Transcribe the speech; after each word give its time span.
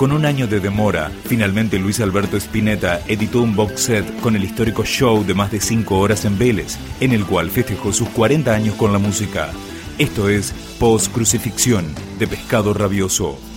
Con 0.00 0.12
un 0.12 0.24
año 0.24 0.46
de 0.46 0.60
demora, 0.60 1.12
finalmente 1.26 1.78
Luis 1.78 2.00
Alberto 2.00 2.38
Spinetta 2.38 3.02
editó 3.06 3.42
un 3.42 3.54
box 3.54 3.82
set 3.82 4.20
con 4.22 4.34
el 4.34 4.42
histórico 4.42 4.82
show 4.82 5.26
de 5.26 5.34
más 5.34 5.50
de 5.50 5.60
5 5.60 5.98
horas 5.98 6.24
en 6.24 6.38
Vélez, 6.38 6.78
en 7.00 7.12
el 7.12 7.26
cual 7.26 7.50
festejó 7.50 7.92
sus 7.92 8.08
40 8.08 8.50
años 8.50 8.76
con 8.76 8.94
la 8.94 8.98
música. 8.98 9.50
Esto 9.98 10.30
es 10.30 10.54
Post 10.78 11.12
Crucifixión 11.12 11.84
de 12.18 12.26
Pescado 12.26 12.72
Rabioso. 12.72 13.49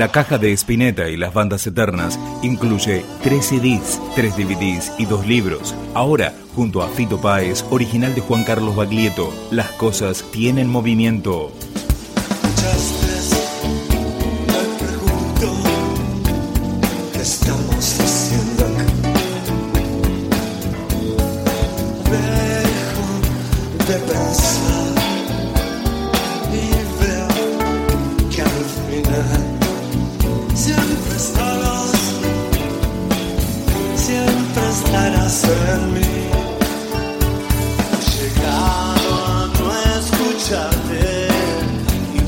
La 0.00 0.10
caja 0.10 0.38
de 0.38 0.54
Spinetta 0.54 1.10
y 1.10 1.18
las 1.18 1.34
bandas 1.34 1.66
eternas 1.66 2.18
incluye 2.42 3.04
3 3.22 3.44
CDs, 3.44 4.00
3 4.14 4.34
DVDs 4.34 4.92
y 4.96 5.04
2 5.04 5.26
libros. 5.26 5.74
Ahora, 5.92 6.32
junto 6.54 6.80
a 6.80 6.88
Fito 6.88 7.20
Páez, 7.20 7.66
original 7.68 8.14
de 8.14 8.22
Juan 8.22 8.44
Carlos 8.44 8.74
Baglietto, 8.74 9.30
las 9.50 9.68
cosas 9.72 10.24
tienen 10.32 10.70
movimiento. 10.70 11.52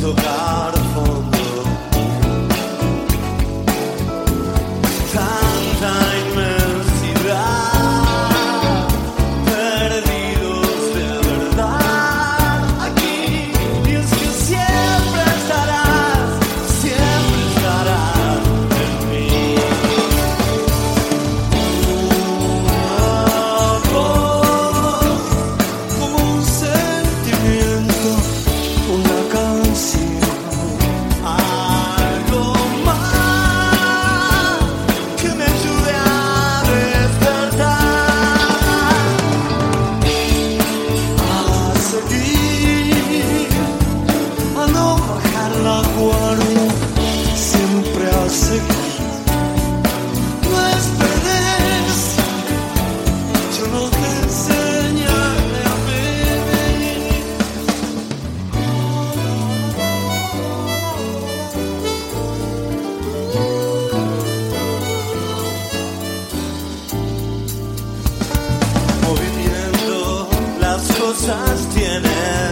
도가. 0.03 0.42
cosas 71.13 71.69
tienen. 71.75 72.52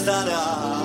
y 0.00 0.04
tocar 0.04 0.79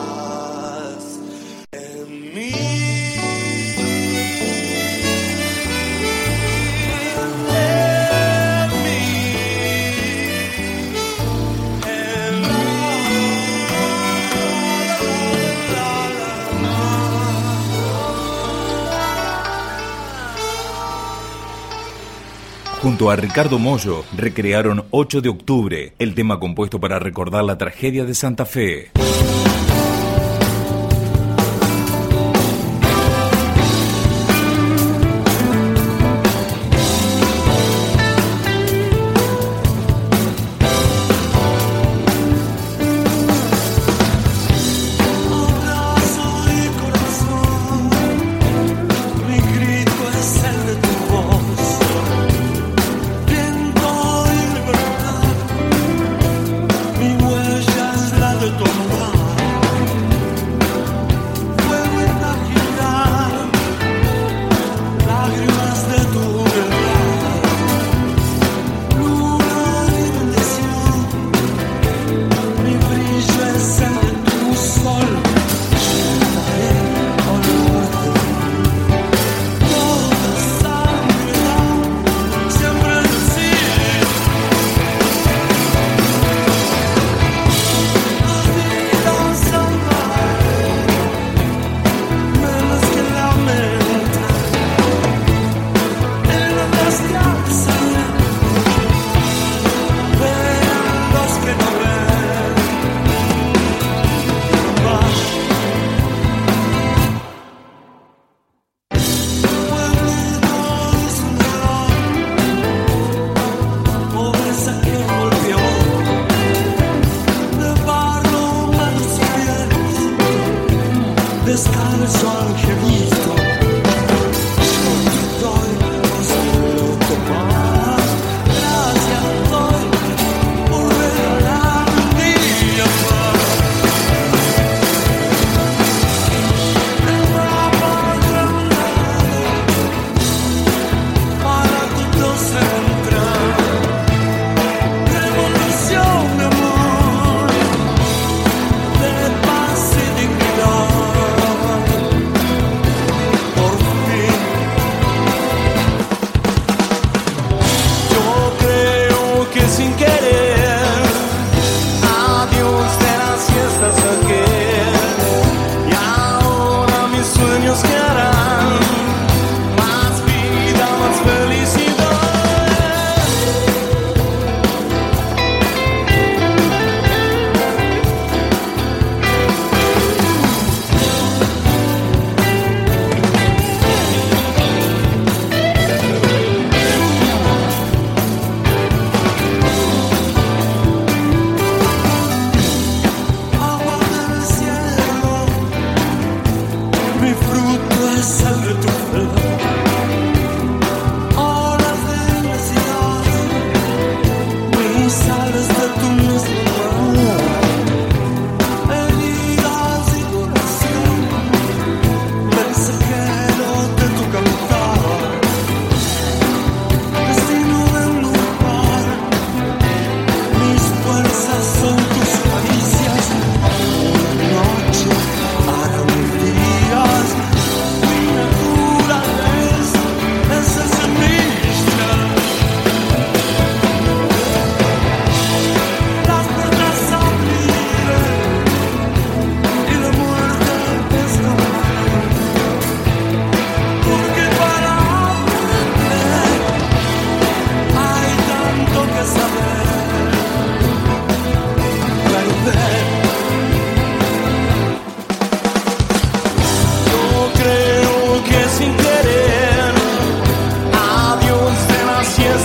Junto 22.96 23.12
a 23.12 23.18
Ricardo 23.18 23.60
Mollo 23.60 24.06
recrearon 24.16 24.86
8 24.90 25.20
de 25.20 25.28
octubre, 25.28 25.94
el 26.00 26.16
tema 26.16 26.40
compuesto 26.40 26.80
para 26.80 26.98
recordar 26.98 27.44
la 27.44 27.58
tragedia 27.58 28.06
de 28.06 28.16
Santa 28.16 28.46
Fe. 28.46 28.92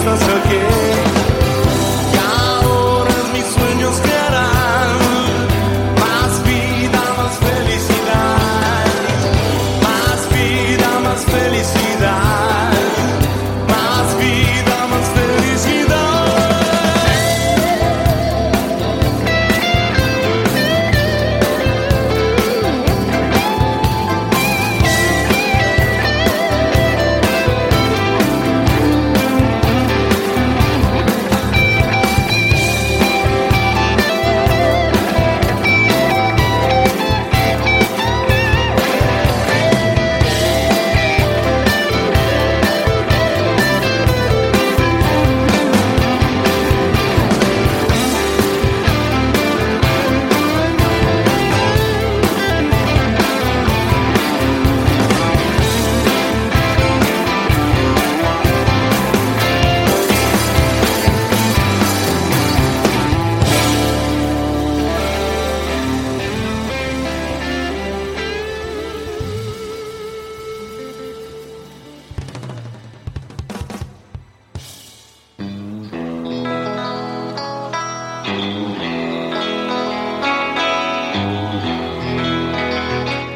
distância 0.00 0.40
que 0.48 0.59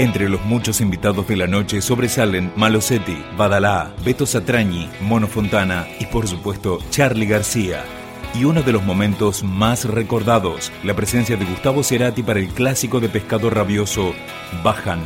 Entre 0.04 0.28
los 0.28 0.44
muchos 0.44 0.82
invitados 0.82 1.26
de 1.28 1.34
la 1.34 1.46
noche 1.46 1.80
sobresalen 1.80 2.52
Malosetti, 2.56 3.24
Badalá, 3.38 3.94
Beto 4.04 4.26
Satrañi, 4.26 4.86
Mono 5.00 5.26
Fontana 5.26 5.88
y 5.98 6.04
por 6.04 6.28
supuesto 6.28 6.78
Charlie 6.90 7.24
García. 7.24 7.82
Y 8.34 8.44
uno 8.44 8.62
de 8.62 8.72
los 8.72 8.82
momentos 8.82 9.42
más 9.42 9.86
recordados, 9.86 10.70
la 10.82 10.94
presencia 10.94 11.38
de 11.38 11.46
Gustavo 11.46 11.82
Cerati 11.82 12.22
para 12.22 12.38
el 12.40 12.48
clásico 12.48 13.00
de 13.00 13.08
pescado 13.08 13.48
rabioso, 13.48 14.12
Bajan. 14.62 15.00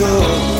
soul 0.00 0.59